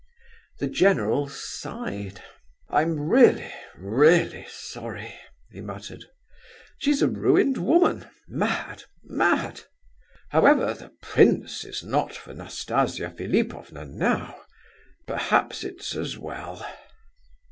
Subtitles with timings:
[0.57, 2.23] The general sighed.
[2.69, 5.13] "I'm sorry, really sorry,"
[5.51, 6.05] he muttered.
[6.79, 8.07] "She's a ruined woman.
[8.27, 8.85] Mad!
[9.03, 9.61] mad!
[10.29, 16.65] However, the prince is not for Nastasia Philipovna now,—perhaps it's as well."